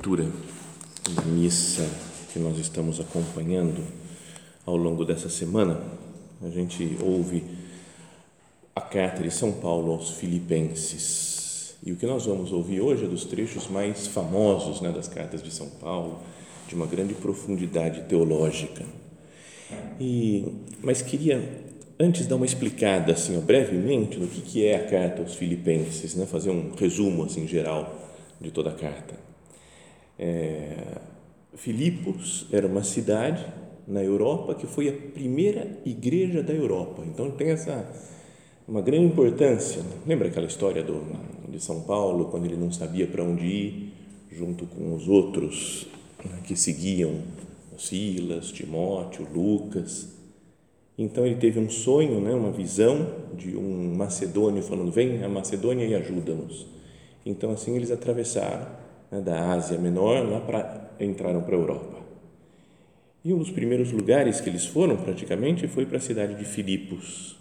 [0.00, 0.24] leitura
[1.14, 1.86] da missa
[2.32, 3.84] que nós estamos acompanhando
[4.64, 5.78] ao longo dessa semana,
[6.42, 7.44] a gente ouve
[8.74, 11.74] a carta de São Paulo aos Filipenses.
[11.84, 15.42] E o que nós vamos ouvir hoje é dos trechos mais famosos né, das cartas
[15.42, 16.20] de São Paulo,
[16.66, 18.86] de uma grande profundidade teológica.
[20.00, 20.46] E,
[20.82, 21.46] mas queria
[21.98, 26.14] antes dar uma explicada assim, ó, brevemente no que, que é a carta aos Filipenses,
[26.14, 27.94] né, fazer um resumo assim geral
[28.40, 29.29] de toda a carta.
[30.22, 30.98] É,
[31.54, 33.42] Filipos era uma cidade
[33.88, 37.02] na Europa que foi a primeira igreja da Europa.
[37.06, 37.90] Então tem essa
[38.68, 39.82] uma grande importância.
[40.06, 41.02] Lembra aquela história do,
[41.48, 43.92] de São Paulo quando ele não sabia para onde ir,
[44.30, 45.86] junto com os outros
[46.22, 47.22] né, que seguiam
[47.78, 50.12] Silas, Timóteo, Lucas.
[50.98, 55.86] Então ele teve um sonho, né, uma visão de um macedônio falando: "Vem a Macedônia
[55.86, 56.66] e ajuda-nos".
[57.24, 58.66] Então, assim, eles atravessaram
[59.10, 62.00] né, da Ásia Menor lá para entraram para a Europa.
[63.24, 67.36] E um dos primeiros lugares que eles foram, praticamente, foi para a cidade de Filipos.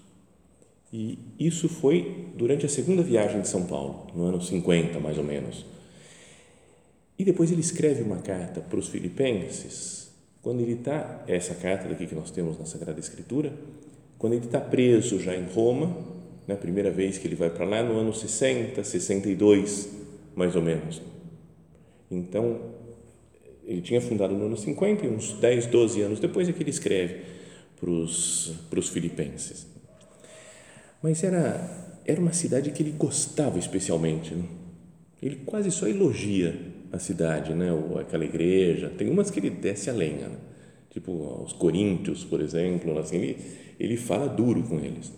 [0.92, 5.24] E isso foi durante a segunda viagem de São Paulo, no ano 50, mais ou
[5.24, 5.66] menos.
[7.18, 12.08] E depois ele escreve uma carta para os filipenses, quando ele está, essa carta daqui
[12.08, 13.54] que nós temos na Sagrada Escritura,
[14.18, 15.88] quando ele está preso já em Roma,
[16.48, 19.90] na né, primeira vez que ele vai para lá, no ano 60, 62,
[20.36, 21.02] mais ou menos.
[22.10, 22.60] Então,
[23.66, 26.72] ele tinha fundado no ano 50 e uns 10, 12 anos depois é que ele
[26.72, 27.22] escreve
[27.80, 29.68] para os, filipenses.
[31.02, 34.34] Mas era, era uma cidade que ele gostava especialmente.
[34.34, 34.44] Né?
[35.22, 36.56] Ele quase só elogia
[36.92, 37.72] a cidade, né?
[37.72, 38.90] Ou aquela igreja.
[38.90, 40.38] Tem umas que ele desce a lenha, né?
[40.90, 41.12] tipo
[41.44, 42.98] os coríntios, por exemplo.
[42.98, 43.38] Assim, ele,
[43.80, 45.12] ele fala duro com eles.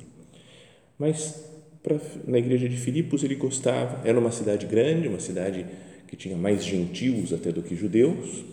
[1.00, 1.44] Mas
[1.82, 1.98] pra,
[2.28, 4.08] na igreja de Filipos ele gostava.
[4.08, 5.66] Era uma cidade grande, uma cidade
[6.12, 8.44] que tinha mais gentios até do que judeus.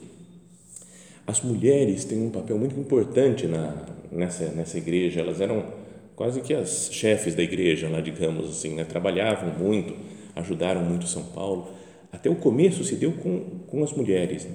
[1.27, 5.67] As mulheres têm um papel muito importante na, nessa, nessa igreja, elas eram
[6.15, 8.85] quase que as chefes da igreja, lá, digamos assim, né?
[8.85, 9.93] trabalhavam muito,
[10.37, 11.69] ajudaram muito São Paulo.
[12.13, 14.45] Até o começo se deu com, com as mulheres.
[14.45, 14.55] Né?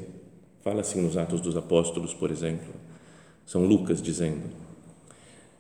[0.63, 2.73] Fala assim nos Atos dos Apóstolos, por exemplo,
[3.45, 4.43] São Lucas dizendo: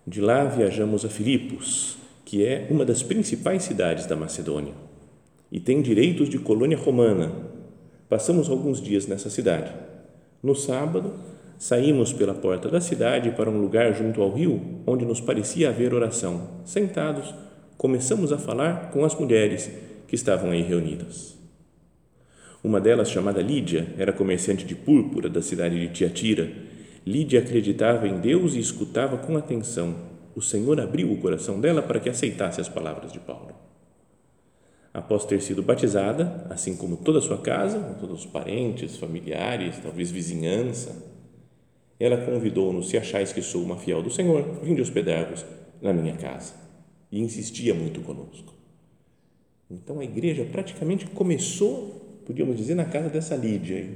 [0.07, 4.82] De lá viajamos a Filipos, que é uma das principais cidades da Macedônia
[5.53, 7.31] e tem direitos de colônia romana.
[8.09, 9.71] Passamos alguns dias nessa cidade.
[10.41, 11.13] No sábado,
[11.59, 15.93] saímos pela porta da cidade para um lugar junto ao rio, onde nos parecia haver
[15.93, 16.49] oração.
[16.65, 17.35] Sentados,
[17.77, 19.69] começamos a falar com as mulheres
[20.07, 21.37] que estavam aí reunidas.
[22.63, 26.51] Uma delas, chamada Lídia, era comerciante de púrpura da cidade de Tiatira.
[27.05, 29.93] Lídia acreditava em Deus e escutava com atenção.
[30.35, 33.52] O Senhor abriu o coração dela para que aceitasse as palavras de Paulo
[34.93, 40.11] após ter sido batizada, assim como toda a sua casa, todos os parentes, familiares, talvez
[40.11, 40.95] vizinhança,
[41.99, 45.43] ela convidou-nos: Se achais que sou uma fiel do Senhor, vinde hospedar-vos
[45.81, 46.53] na minha casa.
[47.11, 48.53] E insistia muito conosco.
[49.69, 53.89] Então a igreja praticamente começou, podíamos dizer, na casa dessa Lídia.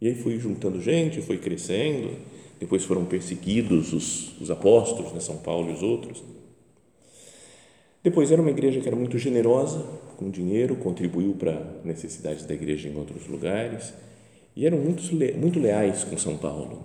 [0.00, 2.16] E aí foi juntando gente, foi crescendo,
[2.60, 6.22] depois foram perseguidos os, os apóstolos, né, São Paulo e os outros
[8.06, 9.84] depois era uma igreja que era muito generosa
[10.16, 13.92] com dinheiro, contribuiu para necessidades da igreja em outros lugares
[14.54, 15.02] e eram muito,
[15.36, 16.84] muito leais com São Paulo.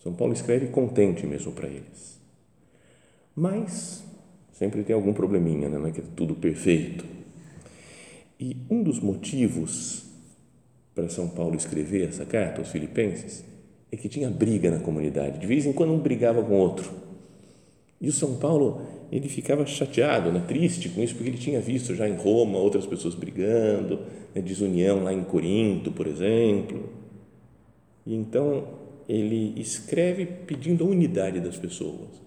[0.00, 2.20] São Paulo escreve contente mesmo para eles.
[3.34, 4.04] Mas
[4.52, 5.76] sempre tem algum probleminha, né?
[5.76, 7.04] não é que é tudo perfeito.
[8.38, 10.04] E um dos motivos
[10.94, 13.44] para São Paulo escrever essa carta aos filipenses
[13.90, 15.40] é que tinha briga na comunidade.
[15.40, 16.92] De vez em quando um brigava com outro
[18.00, 21.94] E o São Paulo, ele ficava chateado, né, triste com isso, porque ele tinha visto
[21.94, 24.00] já em Roma outras pessoas brigando,
[24.34, 26.88] né, desunião lá em Corinto, por exemplo.
[28.06, 28.64] E então
[29.08, 32.22] ele escreve pedindo a unidade das pessoas.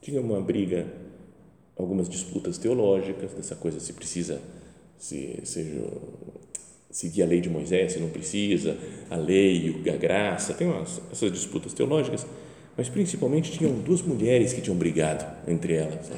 [0.00, 0.86] Tinha uma briga,
[1.76, 4.40] algumas disputas teológicas, dessa coisa se precisa
[5.02, 5.82] se, seja,
[6.88, 8.76] seguir a lei de Moisés, se não precisa,
[9.10, 12.24] a lei, a graça, tem umas, essas disputas teológicas
[12.76, 16.10] mas principalmente tinham duas mulheres que tinham brigado entre elas.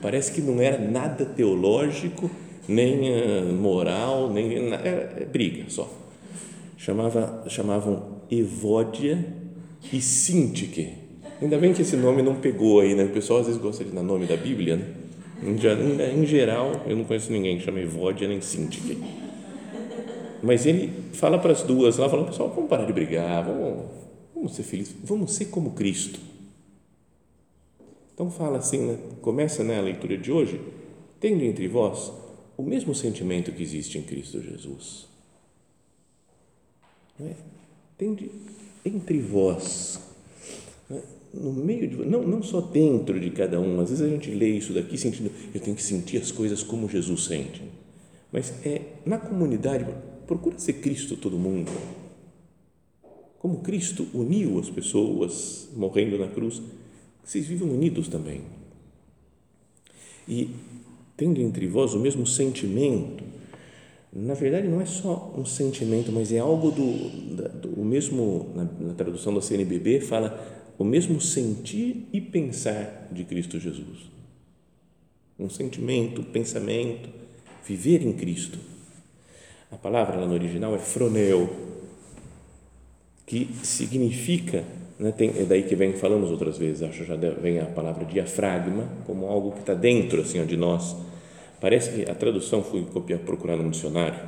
[0.00, 2.30] Parece que não era nada teológico,
[2.68, 5.90] nem uh, moral, nem era é briga só.
[6.76, 9.24] Chamava, chamavam Evódia
[9.92, 10.92] e Sintique.
[11.40, 13.04] Ainda bem que esse nome não pegou aí, né?
[13.04, 14.84] O pessoal às vezes gosta de dar nome da Bíblia, né?
[15.42, 18.98] Em, geral, eu não conheço ninguém que chama Evódia nem Sintique.
[20.42, 23.84] Mas ele fala para as duas lá, falando, pessoal, vamos parar de brigar, vamos
[24.36, 26.20] Vamos ser felizes, vamos ser como Cristo.
[28.12, 28.98] Então fala assim, né?
[29.22, 30.60] começa né, a leitura de hoje,
[31.18, 32.12] tendo entre vós
[32.54, 35.06] o mesmo sentimento que existe em Cristo Jesus.
[37.18, 37.34] Não é?
[37.96, 38.30] Tende
[38.84, 39.98] entre vós,
[40.90, 41.02] né?
[41.32, 44.50] no meio de não, não só dentro de cada um, às vezes a gente lê
[44.50, 47.62] isso daqui sentindo, eu tenho que sentir as coisas como Jesus sente,
[48.30, 49.86] mas é na comunidade,
[50.26, 51.72] procura ser Cristo todo mundo
[53.46, 56.60] como Cristo uniu as pessoas morrendo na cruz,
[57.22, 58.40] vocês vivam unidos também.
[60.26, 60.50] E
[61.16, 63.22] tendo entre vós o mesmo sentimento,
[64.12, 68.64] na verdade não é só um sentimento, mas é algo do, do, do mesmo, na,
[68.64, 74.10] na tradução da CNBB, fala o mesmo sentir e pensar de Cristo Jesus.
[75.38, 77.08] Um sentimento, pensamento,
[77.64, 78.58] viver em Cristo.
[79.70, 81.75] A palavra lá no original é froneu,
[83.26, 84.64] que significa,
[84.98, 88.88] né, tem, é daí que vem, falamos outras vezes, acho já vem a palavra diafragma,
[89.04, 90.96] como algo que está dentro assim, de nós.
[91.60, 94.18] Parece que a tradução fui copiar, procurar no dicionário,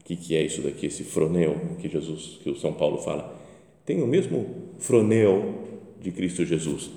[0.00, 3.40] o que, que é isso daqui, esse froneu que Jesus, que o São Paulo fala.
[3.86, 5.62] Tem o mesmo froneu
[6.00, 6.90] de Cristo Jesus,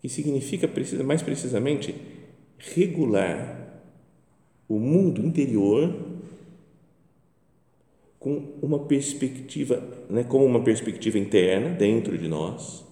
[0.00, 1.94] que significa precisa, mais precisamente
[2.58, 3.82] regular
[4.68, 5.94] o mundo interior
[8.20, 12.84] com uma perspectiva, né, como uma perspectiva interna dentro de nós,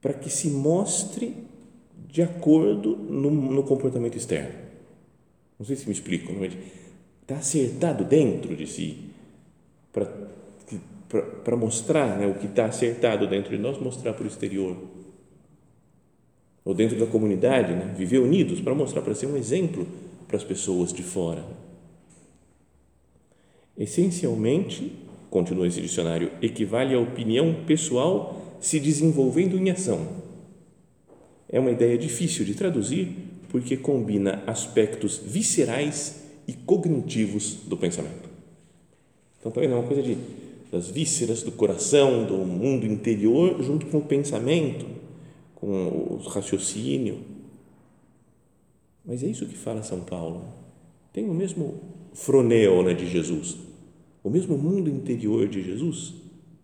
[0.00, 1.34] para que se mostre
[2.06, 4.54] de acordo no, no comportamento externo.
[5.58, 6.52] Não sei se me explico, mas
[7.22, 9.10] está acertado dentro de si
[9.90, 14.76] para mostrar né, o que está acertado dentro de nós, mostrar para o exterior.
[16.62, 19.86] Ou dentro da comunidade, né, viver unidos para mostrar, para ser um exemplo
[20.28, 21.44] para as pessoas de fora.
[23.80, 24.92] Essencialmente,
[25.30, 30.06] continua esse dicionário, equivale à opinião pessoal se desenvolvendo em ação.
[31.48, 33.08] É uma ideia difícil de traduzir
[33.48, 38.28] porque combina aspectos viscerais e cognitivos do pensamento.
[39.38, 40.18] Então, também é uma coisa de,
[40.70, 44.84] das vísceras, do coração, do mundo interior, junto com o pensamento,
[45.54, 47.20] com o raciocínio.
[49.06, 50.44] Mas é isso que fala São Paulo.
[51.14, 51.80] Tem o mesmo
[52.12, 53.69] froneo né, de Jesus
[54.22, 56.14] o mesmo mundo interior de Jesus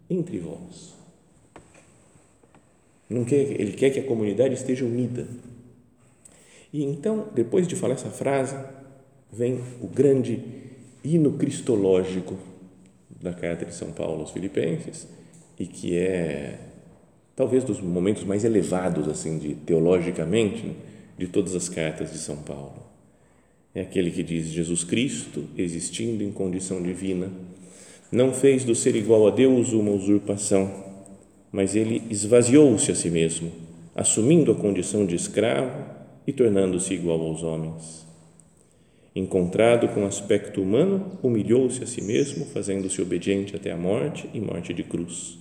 [0.09, 0.95] entre vós.
[3.09, 5.27] Não quer, ele quer que a comunidade esteja unida.
[6.73, 8.57] E então, depois de falar essa frase,
[9.33, 10.43] vem o grande
[11.03, 12.37] hino cristológico
[13.21, 15.07] da carta de São Paulo aos Filipenses
[15.59, 16.59] e que é
[17.35, 20.77] talvez dos momentos mais elevados assim de teologicamente
[21.17, 22.86] de todas as cartas de São Paulo
[23.77, 27.31] é aquele que diz: Jesus Cristo, existindo em condição divina,
[28.11, 30.73] não fez do ser igual a Deus uma usurpação,
[31.53, 33.53] mas ele esvaziou-se a si mesmo,
[33.95, 35.85] assumindo a condição de escravo
[36.27, 38.07] e tornando-se igual aos homens.
[39.15, 44.73] Encontrado com aspecto humano, humilhou-se a si mesmo, fazendo-se obediente até a morte e morte
[44.73, 45.39] de cruz.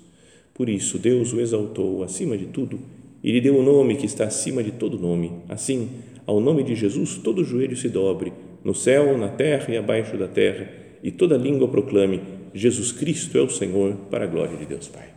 [0.54, 2.80] Por isso, Deus o exaltou acima de tudo
[3.24, 5.32] e lhe deu o nome que está acima de todo nome.
[5.50, 5.90] Assim,
[6.26, 10.28] ao nome de Jesus, todo joelho se dobre, no céu, na terra e abaixo da
[10.28, 10.70] terra,
[11.04, 12.22] e toda língua proclame:
[12.54, 15.10] Jesus Cristo é o Senhor, para a glória de Deus Pai.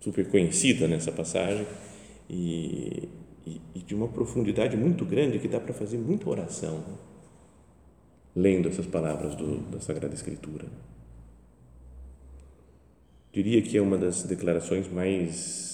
[0.00, 1.66] Super conhecida nessa passagem
[2.28, 3.08] e,
[3.46, 6.82] e, e de uma profundidade muito grande que dá para fazer muita oração
[8.34, 10.66] lendo essas palavras do, da Sagrada Escritura.
[13.32, 15.73] Diria que é uma das declarações mais,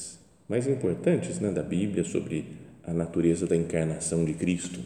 [0.51, 2.45] mais importantes né, da Bíblia sobre
[2.83, 4.81] a natureza da encarnação de Cristo.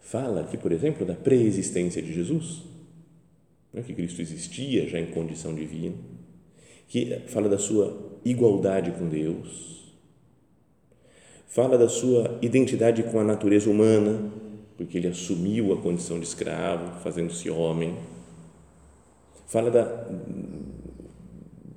[0.00, 2.62] Fala aqui, por exemplo, da preexistência de Jesus,
[3.74, 5.94] né, que Cristo existia já em condição divina,
[6.88, 9.92] que fala da sua igualdade com Deus,
[11.46, 14.32] fala da sua identidade com a natureza humana,
[14.78, 17.98] porque ele assumiu a condição de escravo, fazendo-se homem.
[19.46, 20.08] Fala da,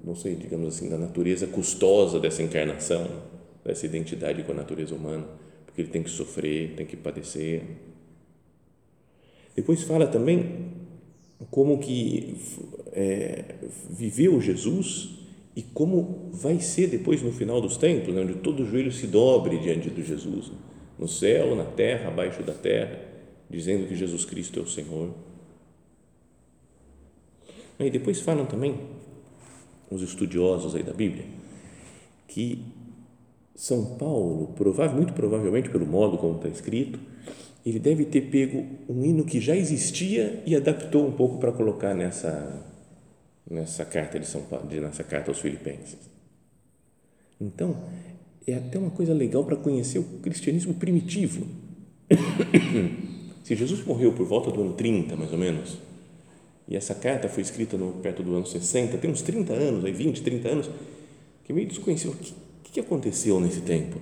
[0.08, 3.06] não sei, digamos assim, da natureza custosa dessa encarnação,
[3.64, 5.28] dessa identidade com a natureza humana,
[5.66, 7.62] porque ele tem que sofrer, tem que padecer.
[9.54, 10.72] Depois fala também
[11.52, 12.38] como que
[12.94, 13.56] é,
[13.90, 15.10] viveu Jesus
[15.54, 19.58] e como vai ser depois no final dos tempos, né, onde todo joelho se dobre
[19.60, 20.54] diante de Jesus,
[20.98, 22.98] no céu, na terra, abaixo da terra,
[23.50, 25.14] dizendo que Jesus Cristo é o Senhor.
[27.78, 28.97] E depois falam também
[29.90, 31.26] os estudiosos aí da Bíblia
[32.28, 32.64] que
[33.56, 34.54] São Paulo,
[34.94, 37.00] muito provavelmente pelo modo como está escrito,
[37.66, 41.96] ele deve ter pego um hino que já existia e adaptou um pouco para colocar
[41.96, 42.66] nessa
[43.50, 45.98] nessa carta de São Paulo, nessa carta aos Filipenses.
[47.40, 47.78] Então,
[48.46, 51.48] é até uma coisa legal para conhecer o cristianismo primitivo.
[53.44, 55.78] Se Jesus morreu por volta do ano 30, mais ou menos,
[56.68, 59.92] e essa carta foi escrita no, perto do ano 60, tem uns 30 anos, aí
[59.92, 60.70] 20, 30 anos,
[61.46, 62.12] que meio desconhecido.
[62.12, 62.16] O
[62.64, 64.00] que, que aconteceu nesse tempo?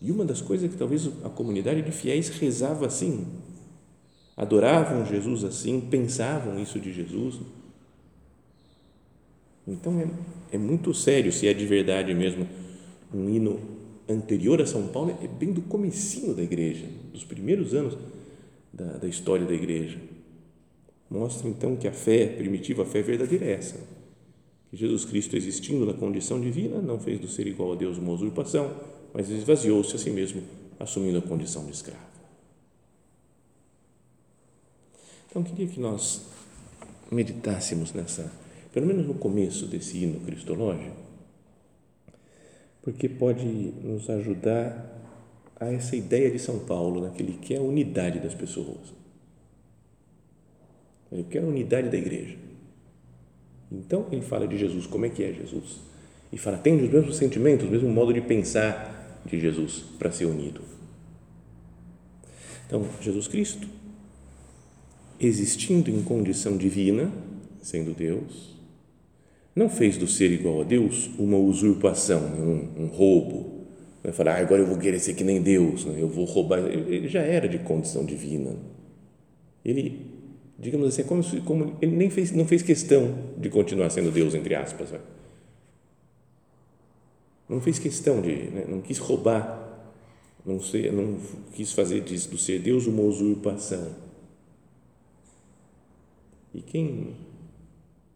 [0.00, 3.26] E uma das coisas que talvez a comunidade de fiéis rezava assim,
[4.36, 7.40] adoravam Jesus assim, pensavam isso de Jesus.
[9.66, 12.46] Então é, é muito sério se é de verdade mesmo
[13.12, 13.60] um hino
[14.08, 17.96] anterior a São Paulo, é bem do comecinho da igreja, dos primeiros anos
[18.72, 19.98] da, da história da igreja.
[21.14, 23.78] Mostra então que a fé primitiva, a fé verdadeira é essa,
[24.68, 28.10] que Jesus Cristo existindo na condição divina, não fez do ser igual a Deus uma
[28.10, 28.74] usurpação,
[29.12, 30.42] mas esvaziou-se a si mesmo,
[30.76, 32.02] assumindo a condição de escravo.
[35.30, 36.22] Então, queria que nós
[37.12, 38.32] meditássemos nessa,
[38.72, 40.96] pelo menos no começo desse hino cristológico,
[42.82, 45.00] porque pode nos ajudar
[45.60, 49.03] a essa ideia de São Paulo, naquele que é a unidade das pessoas.
[51.14, 52.36] Ele quer a unidade da igreja.
[53.70, 55.80] Então, ele fala de Jesus, como é que é Jesus?
[56.32, 60.26] E fala, tem os mesmos sentimentos, o mesmo modo de pensar de Jesus para ser
[60.26, 60.60] unido.
[62.66, 63.68] Então, Jesus Cristo
[65.20, 67.10] existindo em condição divina,
[67.62, 68.54] sendo Deus,
[69.54, 73.66] não fez do ser igual a Deus uma usurpação, um, um roubo.
[74.02, 75.96] Vai falar, ah, agora eu vou querer ser que nem Deus, né?
[75.98, 76.58] eu vou roubar.
[76.58, 78.56] Ele já era de condição divina.
[79.64, 80.13] Ele,
[80.58, 84.10] digamos assim, é como, se, como ele nem fez, não fez questão de continuar sendo
[84.10, 84.90] Deus, entre aspas.
[84.90, 85.00] Vai.
[87.48, 88.64] Não fez questão de, né?
[88.68, 89.62] não quis roubar,
[90.44, 91.18] não, sei, não
[91.52, 94.04] quis fazer disso, do ser Deus uma usurpação
[96.54, 97.16] e quem,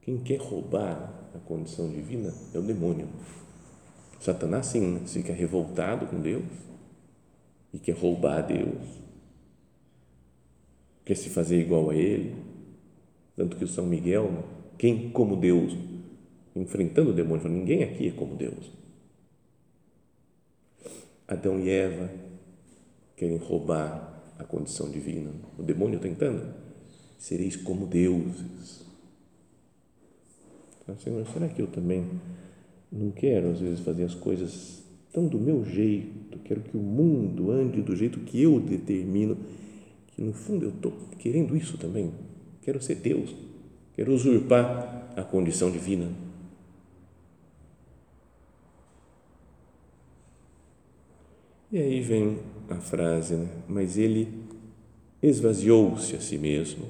[0.01, 3.09] quem quer roubar a condição divina é o demônio.
[4.21, 5.01] Satanás, sim, né?
[5.07, 6.45] fica revoltado com Deus
[7.75, 8.79] e quer roubar a Deus,
[11.09, 12.35] quer se fazer igual a Ele.
[13.35, 14.45] Tanto que o São Miguel, né?
[14.77, 15.75] quem como Deus,
[16.55, 18.71] enfrentando o demônio, falou, ninguém aqui é como Deus.
[21.27, 22.11] Adão e Eva
[23.17, 25.31] querem roubar a condição divina.
[25.59, 26.55] O demônio tentando
[27.17, 28.85] sereis como deuses.
[30.83, 32.07] Então, Senhor, será que eu também
[32.93, 36.39] não quero, às vezes, fazer as coisas tão do meu jeito?
[36.45, 39.39] Quero que o mundo ande do jeito que eu determino,
[40.19, 42.13] que no fundo eu estou querendo isso também.
[42.63, 43.37] Quero ser Deus,
[43.95, 46.11] quero usurpar a condição divina.
[51.71, 53.49] E aí vem a frase, né?
[53.69, 54.43] mas ele
[55.23, 56.87] esvaziou-se a si mesmo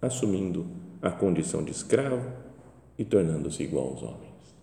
[0.00, 0.64] assumindo
[1.02, 2.24] a condição de escravo
[2.96, 4.54] e tornando-se igual aos homens.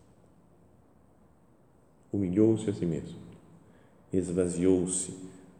[2.09, 3.19] Humilhou-se a si mesmo,
[4.13, 5.13] esvaziou-se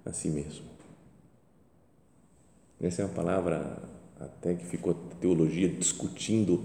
[0.06, 0.75] a si mesmo.
[2.86, 3.82] Essa é uma palavra
[4.20, 6.64] até que ficou a teologia discutindo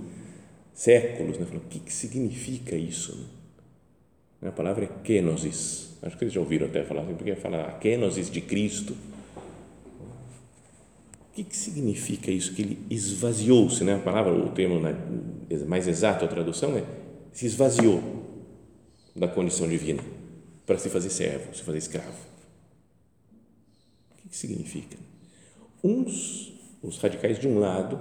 [0.72, 1.46] séculos, né?
[1.46, 3.28] Falando, o que, que significa isso?
[4.42, 5.96] A palavra é kenosis.
[6.02, 8.96] Acho que vocês já ouviram até falar assim, porque fala a kenosis de Cristo
[11.30, 12.52] o que, que significa isso?
[12.54, 13.94] Que ele esvaziou-se, né?
[13.94, 14.80] a palavra, o termo
[15.68, 16.84] mais exato, a tradução é
[17.32, 18.02] se esvaziou
[19.14, 20.02] da condição divina
[20.66, 22.16] para se fazer servo, se fazer escravo.
[24.10, 24.96] O que, que significa?
[25.82, 28.00] Uns, os radicais de um lado,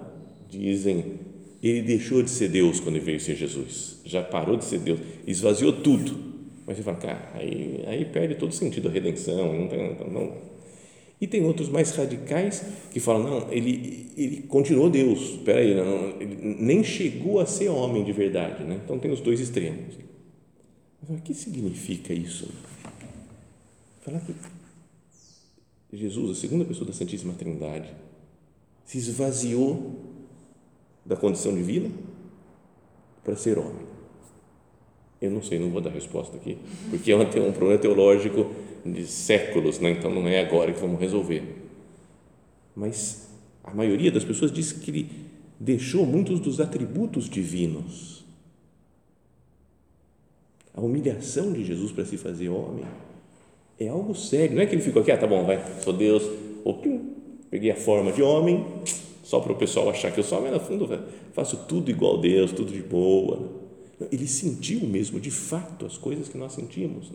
[0.50, 1.20] dizem
[1.62, 5.74] ele deixou de ser Deus quando veio ser Jesus, já parou de ser Deus, esvaziou
[5.74, 6.30] tudo.
[6.66, 10.38] Mas você fala, cara, aí, aí perde todo sentido a redenção, não, não, não
[11.20, 16.22] E tem outros mais radicais que falam, não, ele, ele continuou Deus, espera aí, não,
[16.22, 18.64] ele nem chegou a ser homem de verdade.
[18.64, 18.80] Né?
[18.84, 19.96] Então tem os dois extremos.
[21.02, 22.48] Mas o que significa isso?
[24.02, 24.34] Falar que
[25.92, 27.90] Jesus, a segunda pessoa da Santíssima Trindade,
[28.86, 30.00] se esvaziou
[31.06, 31.90] da condição divina
[33.24, 33.88] para ser homem.
[35.22, 36.58] Eu não sei, não vou dar resposta aqui,
[36.90, 38.52] porque é um, um problema teológico
[38.86, 39.92] de séculos, né?
[39.92, 41.44] então não é agora que vamos resolver.
[42.76, 43.30] Mas
[43.64, 45.10] a maioria das pessoas diz que ele
[45.60, 48.24] deixou muitos dos atributos divinos.
[50.74, 52.86] A humilhação de Jesus para se fazer homem
[53.80, 54.56] é algo sério.
[54.56, 56.24] Não é que ele ficou aqui, ah, tá bom, vai, sou Deus,
[56.64, 56.82] ou
[57.50, 58.66] peguei a forma de homem,
[59.24, 60.88] só para o pessoal achar que eu sou, mas no fundo
[61.34, 63.50] faço tudo igual a Deus, tudo de boa.
[64.12, 67.12] Ele sentiu mesmo, de fato, as coisas que nós sentimos.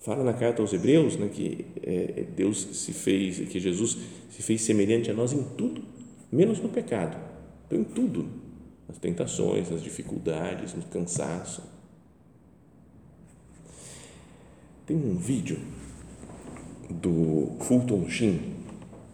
[0.00, 3.98] Fala na carta aos Hebreus né, que é, Deus se fez, que Jesus
[4.30, 5.82] se fez semelhante a nós em tudo,
[6.30, 7.18] menos no pecado.
[7.66, 8.28] Então, em tudo,
[8.88, 11.62] nas tentações, nas dificuldades, no cansaço.
[14.88, 15.58] Tem um vídeo
[16.88, 18.40] do Fulton Sheen,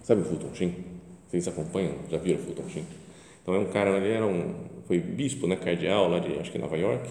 [0.05, 0.73] sabe o Fulton Sheen?
[1.27, 1.95] Vocês acompanham?
[2.09, 2.85] Já viram o Fulton Sheen?
[3.43, 4.55] Então é um cara, ele era um,
[4.87, 7.11] foi bispo, né, cardeal lá de, acho que Nova York,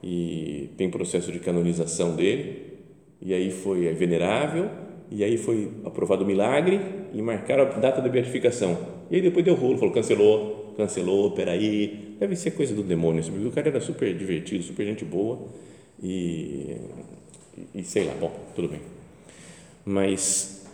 [0.00, 2.78] e tem processo de canonização dele,
[3.20, 4.70] e aí foi é venerável,
[5.10, 6.80] e aí foi aprovado o milagre
[7.12, 8.78] e marcaram a data da beatificação.
[9.10, 13.50] E aí depois deu rolo, falou, cancelou, cancelou, peraí, deve ser coisa do demônio, o
[13.50, 15.48] cara era super divertido, super gente boa,
[16.00, 16.76] e,
[17.74, 18.80] e sei lá, bom, tudo bem.
[19.84, 20.66] Mas,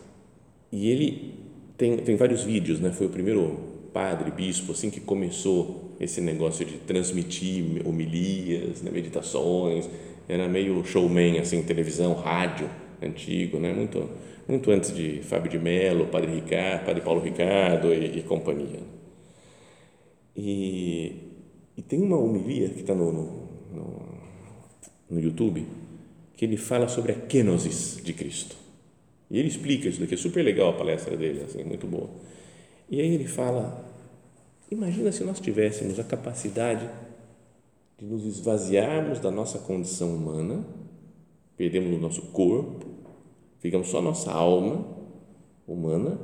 [0.73, 1.35] e ele
[1.77, 3.59] tem, tem vários vídeos, né, foi o primeiro
[3.93, 9.89] padre, bispo, assim que começou esse negócio de transmitir homilias, né, meditações,
[10.29, 12.69] era meio showman, assim, televisão, rádio,
[13.03, 14.09] antigo, né, muito,
[14.49, 18.81] muito antes de Fábio de Mello, Padre Ricardo, Padre Paulo Ricardo e, e companhia.
[20.37, 21.13] E,
[21.77, 23.93] e, tem uma homilia que está no, no,
[25.09, 25.65] no YouTube
[26.37, 28.57] que ele fala sobre a kenosis de Cristo.
[29.31, 32.11] E ele explica isso daqui, é super legal a palestra dele, assim, muito boa.
[32.91, 33.85] E aí ele fala:
[34.71, 36.89] imagina se nós tivéssemos a capacidade
[37.99, 40.65] de nos esvaziarmos da nossa condição humana,
[41.57, 42.87] perdemos o nosso corpo,
[43.61, 44.87] ficamos só nossa alma
[45.67, 46.19] humana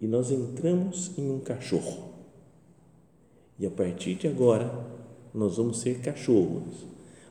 [0.00, 2.06] e nós entramos em um cachorro.
[3.58, 4.70] E a partir de agora,
[5.32, 6.84] nós vamos ser cachorros,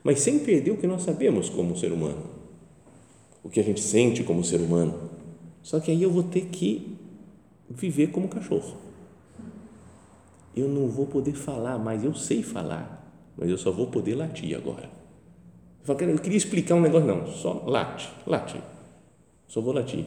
[0.06, 2.22] mas sem perder o que nós sabemos como ser humano,
[3.42, 5.10] o que a gente sente como ser humano.
[5.64, 6.96] Só que aí eu vou ter que
[7.68, 8.76] viver como cachorro.
[10.54, 13.04] Eu não vou poder falar mais, eu sei falar,
[13.36, 14.88] mas eu só vou poder latir agora.
[15.88, 18.62] Eu queria explicar um negócio, não, só late, late,
[19.48, 20.04] só vou latir.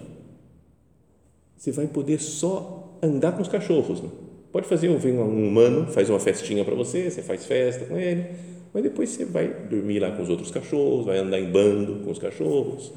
[1.58, 4.02] Você vai poder só andar com os cachorros.
[4.02, 4.10] Né?
[4.50, 8.59] Pode fazer, vem um humano, faz uma festinha para você, você faz festa com ele,
[8.74, 12.12] mas depois você vai dormir lá com os outros cachorros, vai andar em bando com
[12.12, 12.92] os cachorros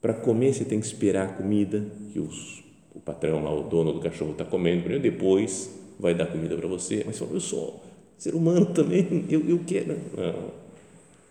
[0.00, 3.92] para comer, você tem que esperar a comida que os, o patrão, lá, o dono
[3.92, 7.02] do cachorro está comendo primeiro, depois vai dar comida para você.
[7.04, 7.82] Mas você fala, eu sou
[8.16, 9.98] ser humano também, eu, eu quero.
[10.16, 10.52] Não.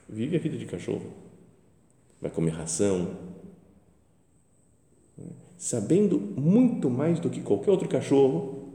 [0.08, 1.12] Vive a vida de cachorro.
[2.22, 3.18] Vai comer ração.
[5.58, 8.70] Sabendo muito mais do que qualquer outro cachorro,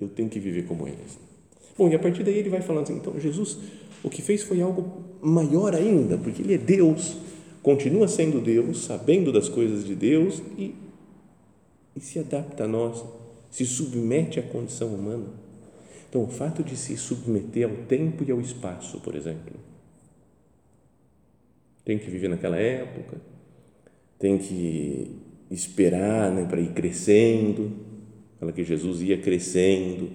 [0.00, 1.18] eu tenho que viver como eles.
[1.76, 3.58] Bom, e a partir daí ele vai falando assim: então, Jesus,
[4.02, 7.16] o que fez foi algo maior ainda, porque ele é Deus
[7.62, 10.74] continua sendo Deus, sabendo das coisas de Deus e,
[11.94, 13.04] e se adapta a nós,
[13.50, 15.28] se submete à condição humana.
[16.08, 19.54] Então, o fato de se submeter ao tempo e ao espaço, por exemplo,
[21.84, 23.16] tem que viver naquela época,
[24.18, 25.16] tem que
[25.50, 27.72] esperar né, para ir crescendo,
[28.38, 30.10] fala que Jesus ia crescendo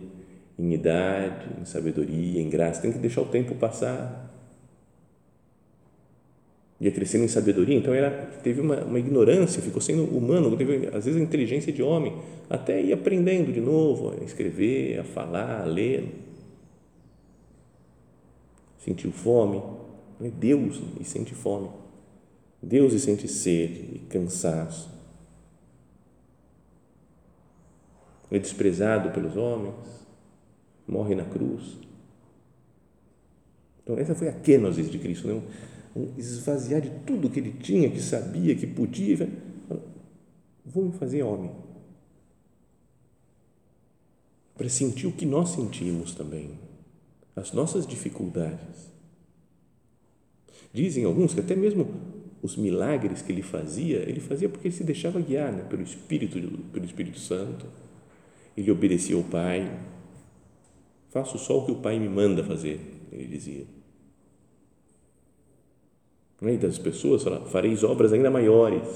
[0.58, 4.28] em idade, em sabedoria, em graça, tem que deixar o tempo passar
[6.80, 8.12] ia crescendo em sabedoria, então era,
[8.44, 12.16] teve uma, uma ignorância, ficou sendo humano, teve às vezes a inteligência de homem,
[12.50, 16.24] até ir aprendendo de novo a escrever, a falar, a ler.
[18.78, 19.62] Sentiu fome,
[20.22, 21.70] é Deus e sente fome.
[22.62, 24.90] Deus e sente sede e cansaço.
[28.30, 29.76] É desprezado pelos homens,
[30.88, 31.78] morre na cruz.
[33.84, 35.42] Então, essa foi a kenosis de Cristo, né?
[36.18, 39.30] esvaziar de tudo que ele tinha, que sabia, que podia.
[40.66, 41.52] Vou me fazer homem.
[44.56, 46.52] Para sentir o que nós sentimos também,
[47.36, 48.92] as nossas dificuldades.
[50.74, 51.88] Dizem alguns que até mesmo
[52.42, 56.40] os milagres que ele fazia, ele fazia porque ele se deixava guiar né, pelo Espírito,
[56.72, 57.66] pelo Espírito Santo.
[58.56, 59.72] Ele obedecia ao Pai.
[61.10, 62.80] Faço só o que o Pai me manda fazer,
[63.12, 63.66] ele dizia.
[66.42, 68.88] E das pessoas, fala, fareis obras ainda maiores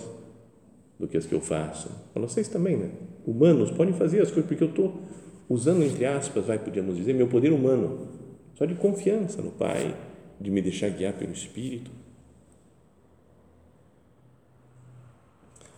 [1.00, 1.90] do que as que eu faço.
[2.14, 2.92] Fala, vocês também, né?
[3.26, 5.02] Humanos podem fazer as coisas, porque eu estou
[5.50, 8.08] usando, entre aspas, vai, podíamos dizer, meu poder humano,
[8.54, 9.98] só de confiança no Pai,
[10.40, 11.90] de me deixar guiar pelo Espírito.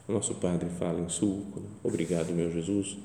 [0.08, 1.70] Nosso Padre fala em sulco, né?
[1.82, 2.98] obrigado, meu Jesus,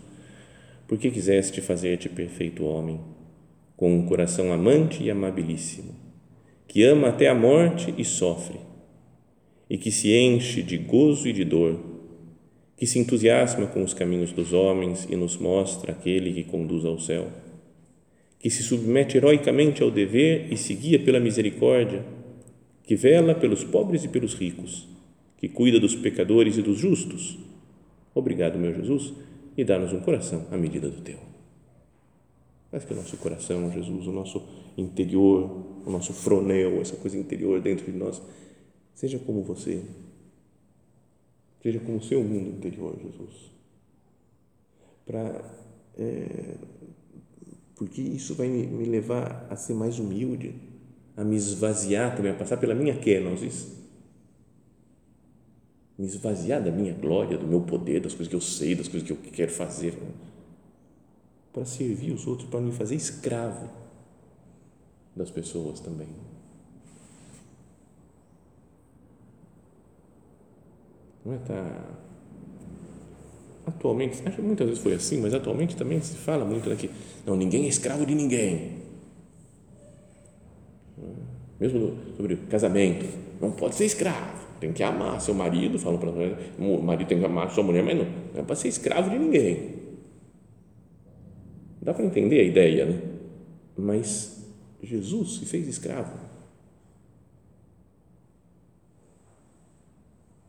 [0.89, 3.01] porque quiseste fazer-te perfeito homem,
[3.79, 5.95] com um coração amante e amabilíssimo,
[6.67, 8.59] que ama até a morte e sofre,
[9.71, 11.79] e que se enche de gozo e de dor,
[12.77, 16.99] que se entusiasma com os caminhos dos homens e nos mostra aquele que conduz ao
[16.99, 17.29] céu,
[18.41, 22.05] que se submete heroicamente ao dever e se guia pela misericórdia,
[22.83, 24.89] que vela pelos pobres e pelos ricos,
[25.37, 27.39] que cuida dos pecadores e dos justos.
[28.13, 29.15] Obrigado, meu Jesus,
[29.57, 31.38] e dá-nos um coração à medida do teu.
[32.71, 34.43] Faz que o nosso coração, Jesus, o nosso
[34.77, 38.21] interior, o nosso fronel, essa coisa interior dentro de nós,
[38.95, 39.83] seja como você,
[41.63, 43.51] seja como o seu mundo interior, Jesus.
[45.07, 45.43] Para,
[45.97, 46.57] é,
[47.75, 50.55] porque isso vai me, me levar a ser mais humilde,
[51.17, 53.79] a me esvaziar também, a passar pela minha kenosis,
[55.97, 59.07] me esvaziar da minha glória, do meu poder, das coisas que eu sei, das coisas
[59.07, 60.28] que eu quero fazer, né?
[61.53, 63.69] Para servir os outros, para me fazer escravo
[65.15, 66.09] das pessoas também.
[71.25, 71.85] Não é tá
[73.67, 76.91] atualmente, acho que muitas vezes foi assim, mas atualmente também se fala muito daqui,
[77.27, 78.79] não, ninguém é escravo de ninguém.
[81.61, 83.07] Mesmo sobre casamento,
[83.41, 87.25] não pode ser escravo tem que amar seu marido, falam para o marido tem que
[87.25, 89.88] amar sua mulher, mas não, não é para ser escravo de ninguém.
[91.81, 93.03] Dá para entender a ideia, né?
[93.77, 94.45] Mas
[94.83, 96.19] Jesus se fez escravo.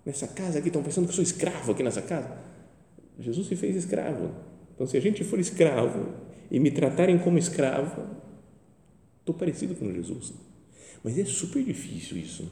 [0.06, 2.36] Nessa casa aqui, estão pensando que eu sou escravo aqui nessa casa?
[3.20, 4.32] Jesus se fez escravo.
[4.74, 6.14] Então, se a gente for escravo
[6.50, 8.08] e me tratarem como escravo,
[9.20, 10.34] estou parecido com Jesus.
[11.04, 12.52] Mas é super difícil isso.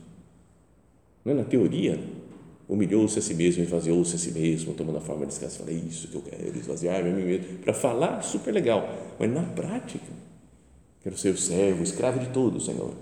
[1.26, 1.36] Não é?
[1.36, 2.00] Na teoria,
[2.68, 5.60] humilhou-se a si mesmo, esvaziou-se a si mesmo, tomando a forma de escasso.
[5.60, 7.60] Falei, isso que eu quero, esvaziar-me a mim mesmo.
[7.60, 8.90] Para falar, super legal.
[9.18, 10.12] Mas na prática,
[11.02, 12.94] quero ser o servo, escravo de todos, Senhor.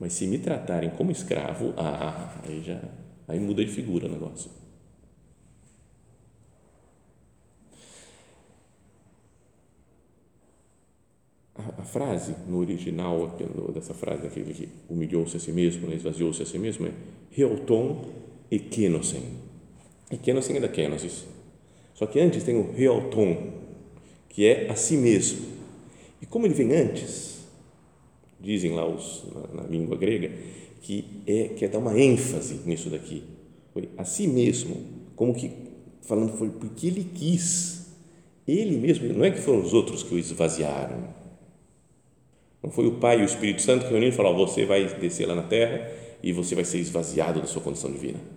[0.00, 2.80] Mas se me tratarem como escravo, ah, aí já
[3.28, 4.50] aí muda de figura o negócio.
[11.54, 13.38] A, a frase no original
[13.72, 16.92] dessa frase aqui, que humilhou-se a si mesmo, né, esvaziou-se a si mesmo, é
[17.30, 18.24] Reoton
[18.54, 19.22] e Kenosen.
[20.10, 21.24] E é da Kenosis.
[21.92, 23.52] Só que antes tem o Reoton,
[24.28, 25.46] que é a si mesmo.
[26.22, 27.40] E como ele vem antes,
[28.40, 30.30] dizem lá os, na, na língua grega,
[30.82, 33.24] que é, que é dar uma ênfase nisso daqui.
[33.72, 34.76] Foi a si mesmo,
[35.16, 35.50] como que,
[36.02, 37.86] falando, foi porque ele quis.
[38.46, 41.08] Ele mesmo, não é que foram os outros que o esvaziaram.
[42.62, 45.26] Não foi o Pai e o Espírito Santo que reuniram e falaram: você vai descer
[45.26, 45.90] lá na terra
[46.22, 48.33] e você vai ser esvaziado da sua condição divina.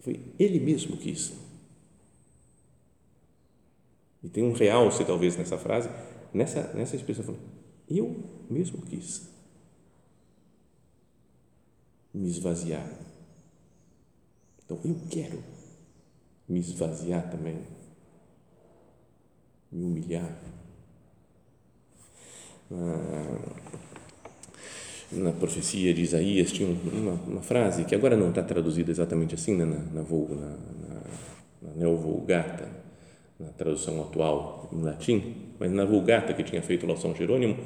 [0.00, 1.32] Foi Ele mesmo que quis.
[4.22, 5.88] E tem um realce, talvez, nessa frase,
[6.32, 7.36] nessa, nessa expressão,
[7.88, 9.28] eu mesmo quis
[12.12, 12.86] me esvaziar.
[14.64, 15.42] Então, eu quero
[16.48, 17.64] me esvaziar também,
[19.70, 20.36] me humilhar.
[22.70, 23.87] Ah,
[25.10, 29.54] na profecia de Isaías tinha uma, uma frase que agora não está traduzida exatamente assim
[29.54, 31.00] né, na, na, na, na,
[31.62, 32.68] na Neovulgata,
[33.38, 37.56] na tradução atual em latim, mas na Vulgata que tinha feito lá São Jerônimo,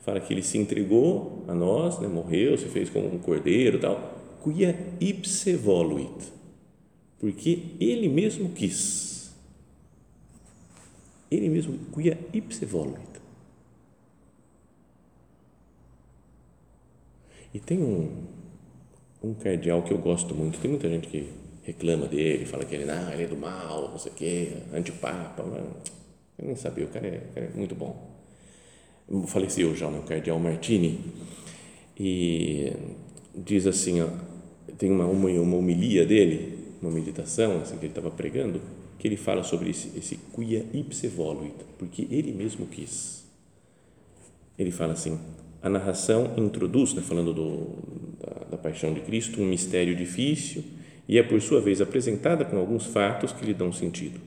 [0.00, 4.18] fala que ele se entregou a nós, né, morreu, se fez como um cordeiro tal,
[4.42, 6.32] quia ipse voluit,
[7.18, 9.32] porque ele mesmo quis.
[11.30, 13.11] Ele mesmo, quia ipse voluit.
[17.52, 18.26] E tem um,
[19.22, 21.28] um cardeal que eu gosto muito, tem muita gente que
[21.62, 25.42] reclama dele, fala que ele, não, ele é do mal, não sei o quê, antipapa,
[25.42, 25.62] mas
[26.38, 28.10] eu nem sabia, o cara é, o cara é muito bom.
[29.26, 31.00] Faleceu já, né, o cardeal Martini,
[31.98, 32.72] e
[33.34, 34.08] diz assim, ó,
[34.78, 38.60] tem uma, uma, uma homilia dele, uma meditação assim, que ele estava pregando,
[38.98, 43.24] que ele fala sobre esse, esse quia ipse voluit, porque ele mesmo quis.
[44.58, 45.18] Ele fala assim,
[45.62, 47.66] a narração introduz, né, falando do,
[48.20, 50.64] da, da, paixão de Cristo um mistério difícil
[51.08, 54.20] e é, por sua vez, apresentada com alguns fatos que lhe dão sentido.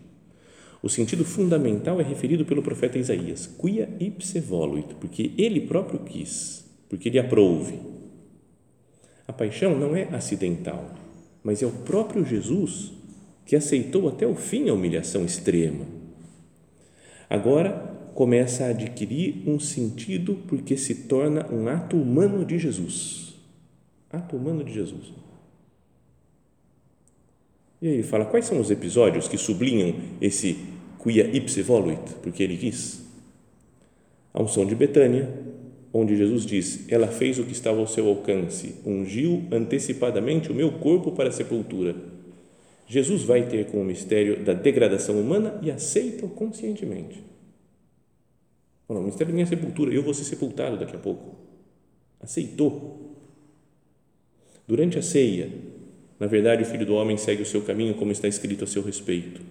[0.82, 6.66] O sentido fundamental é referido pelo profeta Isaías, quia ipse voluit, porque ele próprio quis,
[6.88, 7.80] porque ele aprouve.
[9.28, 10.94] A paixão não é acidental,
[11.44, 12.94] mas é o próprio Jesus
[13.46, 15.86] que aceitou até o fim a humilhação extrema.
[17.30, 23.36] Agora começa a adquirir um sentido porque se torna um ato humano de Jesus.
[24.10, 25.14] Ato humano de Jesus.
[27.82, 30.58] E aí ele fala quais são os episódios que sublinham esse
[31.04, 33.04] quia ipse voluit, porque ele quis.
[34.34, 35.30] A unção de Betânia,
[35.94, 40.72] onde Jesus diz: Ela fez o que estava ao seu alcance, ungiu antecipadamente o meu
[40.72, 41.94] corpo para a sepultura.
[42.88, 47.35] Jesus vai ter com o mistério da degradação humana e aceita-o conscientemente.
[48.88, 51.36] Não, o mistério da minha sepultura, eu vou ser sepultado daqui a pouco.
[52.22, 53.16] Aceitou.
[54.68, 55.52] Durante a ceia,
[56.20, 58.82] na verdade, o Filho do Homem segue o seu caminho, como está escrito a seu
[58.82, 59.42] respeito,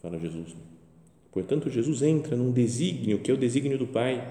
[0.00, 0.54] fala Jesus.
[1.32, 4.26] Portanto, Jesus entra num desígnio que é o desígnio do Pai.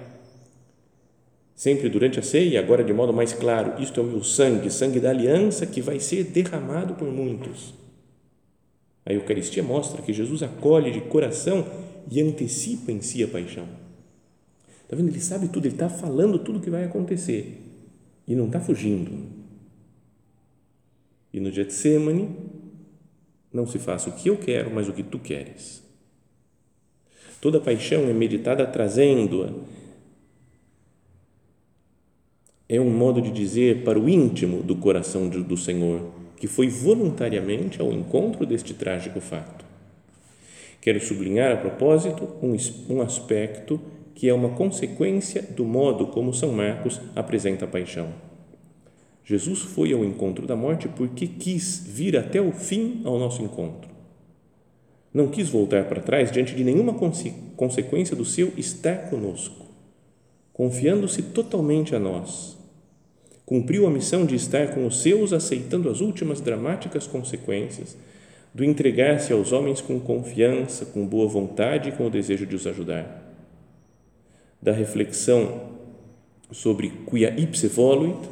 [1.54, 5.00] Sempre durante a ceia, agora de modo mais claro, isto é o meu sangue, sangue
[5.00, 7.74] da aliança que vai ser derramado por muitos.
[9.04, 11.66] A Eucaristia mostra que Jesus acolhe de coração
[12.10, 13.66] e antecipa em si a paixão.
[14.90, 15.10] Está vendo?
[15.10, 17.62] Ele sabe tudo, ele está falando tudo o que vai acontecer
[18.26, 19.12] e não está fugindo.
[21.32, 22.28] E no Getsemane,
[23.52, 25.80] não se faça o que eu quero, mas o que tu queres.
[27.40, 29.52] Toda paixão é meditada trazendo-a.
[32.68, 37.80] É um modo de dizer para o íntimo do coração do Senhor, que foi voluntariamente
[37.80, 39.64] ao encontro deste trágico fato.
[40.80, 43.80] Quero sublinhar a propósito um, aspecto
[44.20, 48.12] que é uma consequência do modo como São Marcos apresenta a paixão.
[49.24, 53.90] Jesus foi ao encontro da morte porque quis vir até o fim ao nosso encontro
[55.12, 56.94] não quis voltar para trás diante de nenhuma
[57.56, 59.66] consequência do seu estar conosco,
[60.52, 62.56] confiando-se totalmente a nós.
[63.44, 67.96] Cumpriu a missão de estar com os seus, aceitando as últimas dramáticas consequências
[68.54, 72.66] do entregar-se aos homens com confiança, com boa vontade e com o desejo de os
[72.66, 73.29] ajudar.
[74.60, 75.70] Da reflexão
[76.52, 78.28] sobre quia ipse voluit,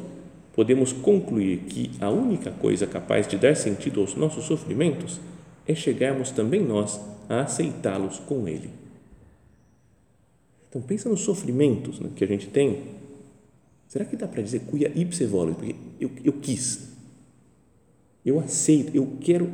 [0.53, 5.21] podemos concluir que a única coisa capaz de dar sentido aos nossos sofrimentos
[5.67, 8.71] é chegarmos também nós a aceitá-los com Ele.
[10.69, 12.83] Então, pensa nos sofrimentos né, que a gente tem.
[13.87, 15.55] Será que dá para dizer cuia ipse volo?
[15.55, 16.89] Porque eu, eu quis,
[18.25, 19.51] eu aceito, eu quero,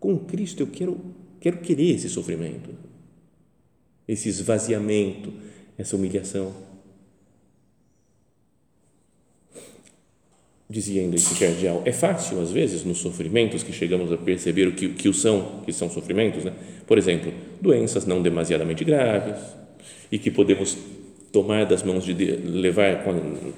[0.00, 0.98] com Cristo, eu quero,
[1.40, 2.70] quero querer esse sofrimento,
[4.06, 5.32] esse esvaziamento,
[5.78, 6.52] essa humilhação.
[10.70, 14.72] dizia ainda esse cardeal, é fácil às vezes nos sofrimentos que chegamos a perceber o
[14.72, 16.52] que, que o são, que são sofrimentos, né?
[16.86, 19.38] Por exemplo, doenças não demasiadamente graves
[20.12, 20.76] e que podemos
[21.32, 23.02] tomar das mãos de Deus, levar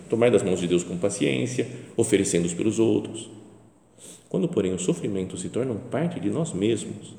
[0.09, 3.28] tomar das mãos de Deus com paciência, oferecendo-os pelos outros.
[4.28, 7.16] Quando, porém, os sofrimentos se tornam parte de nós mesmos,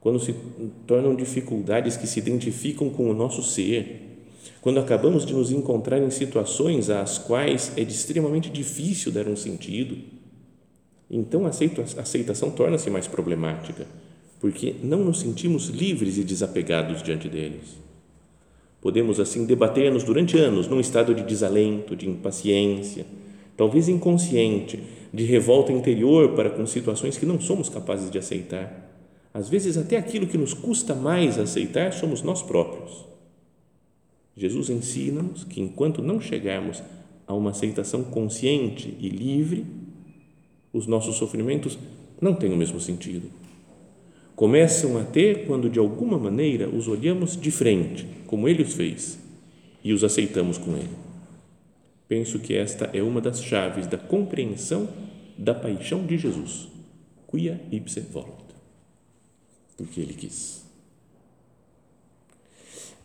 [0.00, 0.34] quando se
[0.86, 4.15] tornam dificuldades que se identificam com o nosso ser,
[4.60, 9.96] quando acabamos de nos encontrar em situações às quais é extremamente difícil dar um sentido,
[11.10, 13.86] então a aceitação torna-se mais problemática,
[14.40, 17.86] porque não nos sentimos livres e desapegados diante deles.
[18.80, 23.06] Podemos assim debater-nos durante anos num estado de desalento, de impaciência,
[23.56, 24.80] talvez inconsciente,
[25.12, 28.86] de revolta interior para com situações que não somos capazes de aceitar.
[29.32, 33.04] Às vezes, até aquilo que nos custa mais aceitar somos nós próprios.
[34.36, 36.82] Jesus ensina-nos que enquanto não chegarmos
[37.26, 39.64] a uma aceitação consciente e livre,
[40.72, 41.78] os nossos sofrimentos
[42.20, 43.30] não têm o mesmo sentido.
[44.34, 49.18] Começam a ter quando de alguma maneira os olhamos de frente, como ele os fez,
[49.82, 50.90] e os aceitamos com ele.
[52.06, 54.88] Penso que esta é uma das chaves da compreensão
[55.38, 56.68] da paixão de Jesus.
[57.30, 58.44] Quia ipse volut.
[59.76, 60.65] Porque ele quis.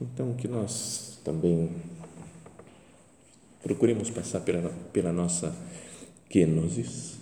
[0.01, 1.69] Então, que nós também
[3.61, 5.55] procuremos passar pela, pela nossa
[6.27, 7.19] kenosis,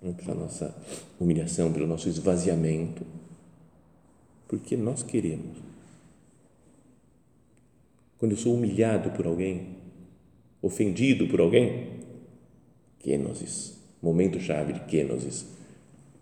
[0.00, 0.72] né, pela nossa
[1.18, 3.04] humilhação, pelo nosso esvaziamento,
[4.46, 5.58] porque nós queremos.
[8.16, 9.78] Quando eu sou humilhado por alguém,
[10.62, 11.98] ofendido por alguém,
[13.00, 15.46] kenosis, momento chave de kenosis,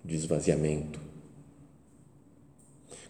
[0.03, 1.02] de esvaziamento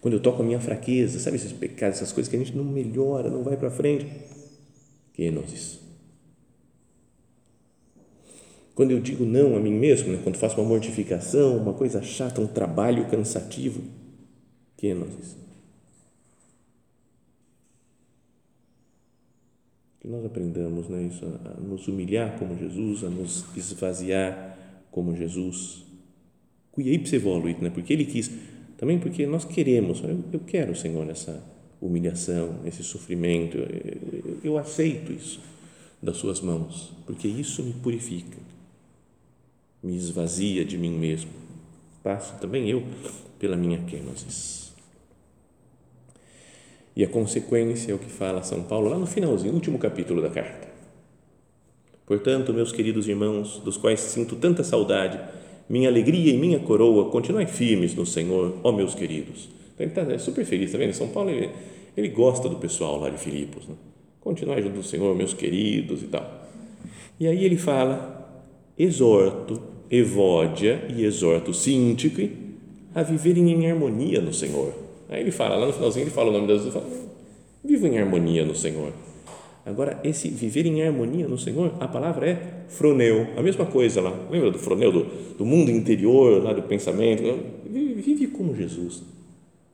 [0.02, 2.64] quando eu toco a minha fraqueza, sabe esses pecados, essas coisas que a gente não
[2.64, 4.04] melhora, não vai para frente.
[5.12, 5.78] Kenosis.
[8.74, 10.20] Quando eu digo não a mim mesmo, né?
[10.24, 13.80] quando faço uma mortificação, uma coisa chata, um trabalho cansativo,
[14.76, 15.36] kenosis.
[20.00, 24.58] Que nós aprendamos né, isso, a nos humilhar como Jesus, a nos esvaziar
[24.90, 25.84] como Jesus.
[26.72, 27.70] Cuidei para evoluir, né?
[27.70, 28.32] porque Ele quis,
[28.82, 31.40] também porque nós queremos, eu, quero, Senhor, essa
[31.80, 33.56] humilhação, esse sofrimento,
[34.42, 35.38] eu, aceito isso
[36.02, 38.36] das Suas mãos, porque isso me purifica,
[39.80, 41.30] me esvazia de mim mesmo.
[42.02, 42.82] Passo também eu
[43.38, 44.72] pela minha kenosis.
[46.96, 50.28] E a consequência é o que fala São Paulo lá no finalzinho, último capítulo da
[50.28, 50.66] carta.
[52.04, 55.20] Portanto, meus queridos irmãos, dos quais sinto tanta saudade,
[55.68, 59.48] minha alegria e minha coroa, continuem firmes no Senhor, ó meus queridos.
[59.74, 60.92] Então, ele está é super feliz, está vendo?
[60.92, 61.50] São Paulo, ele,
[61.96, 63.66] ele gosta do pessoal lá de Filipos.
[63.66, 63.74] Né?
[64.20, 66.48] Continuai junto do Senhor, meus queridos e tal.
[67.18, 68.44] E aí ele fala,
[68.78, 72.30] exorto, evódia e exorto síntique
[72.94, 76.32] a viverem em harmonia no Senhor Aí ele fala, lá no finalzinho ele fala o
[76.32, 76.82] nome das duas,
[77.62, 78.94] vivo em harmonia no Senhor.
[79.64, 84.28] Agora, esse viver em harmonia no Senhor, a palavra é froneu, a mesma coisa lá,
[84.30, 85.04] lembra do froneu, do,
[85.36, 87.22] do mundo interior, lá do pensamento,
[87.66, 89.02] vive, como Jesus.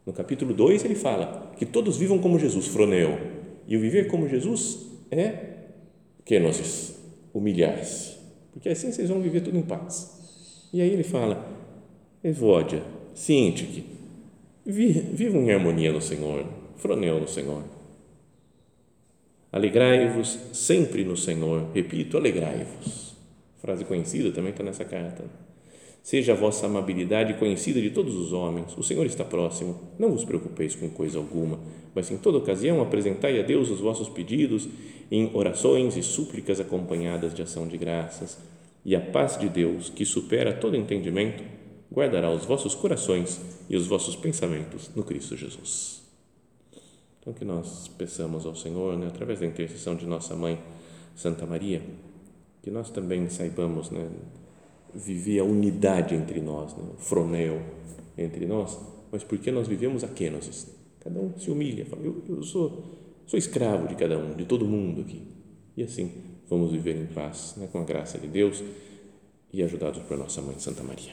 [0.04, 3.18] No capítulo 2 ele fala que todos vivam como Jesus, froneu,
[3.66, 5.34] e o viver como Jesus é
[6.24, 6.98] kenosis,
[7.32, 8.16] humilhar-se,
[8.52, 10.68] porque assim vocês vão viver tudo em paz.
[10.72, 11.46] E aí ele fala,
[12.22, 12.82] evódia,
[13.14, 13.98] sintique,
[14.70, 16.44] Vivam em harmonia no Senhor,
[16.76, 17.62] froneu no Senhor.
[19.58, 23.16] Alegrai-vos sempre no Senhor, repito, alegrai-vos.
[23.60, 25.24] Frase conhecida também está nessa carta.
[26.00, 30.24] Seja a vossa amabilidade conhecida de todos os homens, o Senhor está próximo, não vos
[30.24, 31.58] preocupeis com coisa alguma,
[31.92, 34.68] mas em toda ocasião apresentai a Deus os vossos pedidos
[35.10, 38.38] em orações e súplicas acompanhadas de ação de graças,
[38.84, 41.42] e a paz de Deus, que supera todo entendimento,
[41.92, 45.97] guardará os vossos corações e os vossos pensamentos no Cristo Jesus.
[47.28, 50.58] Então, que nós peçamos ao Senhor, né, através da intercessão de nossa mãe,
[51.14, 51.82] Santa Maria,
[52.62, 54.08] que nós também saibamos né,
[54.94, 57.60] viver a unidade entre nós, né, o fronel
[58.16, 58.78] entre nós,
[59.12, 60.68] mas porque nós vivemos a kenosis.
[61.00, 64.64] Cada um se humilha, fala, eu, eu sou, sou escravo de cada um, de todo
[64.64, 65.20] mundo aqui.
[65.76, 66.10] E assim
[66.48, 68.64] vamos viver em paz, né, com a graça de Deus
[69.52, 71.12] e ajudados por nossa mãe Santa Maria.